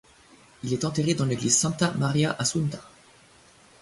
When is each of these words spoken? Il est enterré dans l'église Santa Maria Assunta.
Il 0.63 0.73
est 0.73 0.83
enterré 0.83 1.13
dans 1.13 1.25
l'église 1.25 1.55
Santa 1.55 1.91
Maria 1.95 2.35
Assunta. 2.39 2.79